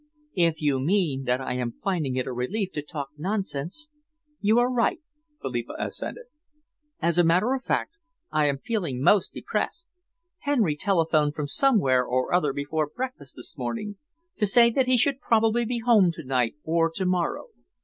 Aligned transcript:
"If 0.33 0.63
you 0.63 0.79
mean 0.79 1.25
that 1.25 1.39
I 1.39 1.53
am 1.53 1.75
finding 1.83 2.15
it 2.15 2.25
a 2.25 2.33
relief 2.33 2.71
to 2.71 2.81
talk 2.81 3.09
nonsense, 3.19 3.87
you 4.39 4.57
are 4.57 4.67
right," 4.67 4.99
Philippa 5.43 5.73
assented. 5.77 6.25
"As 7.03 7.19
a 7.19 7.23
matter 7.23 7.53
of 7.53 7.63
fact, 7.63 7.91
I 8.31 8.47
am 8.47 8.57
feeling 8.57 9.03
most 9.03 9.31
depressed. 9.31 9.89
Henry 10.39 10.75
telephoned 10.75 11.35
from 11.35 11.45
somewhere 11.45 12.03
or 12.03 12.33
other 12.33 12.51
before 12.51 12.87
breakfast 12.89 13.35
this 13.35 13.55
morning, 13.59 13.97
to 14.37 14.47
say 14.47 14.71
that 14.71 14.87
he 14.87 14.97
should 14.97 15.21
probably 15.21 15.65
be 15.65 15.77
home 15.77 16.09
to 16.13 16.23
night 16.23 16.55
or 16.63 16.89
to 16.89 17.05
morrow. 17.05 17.49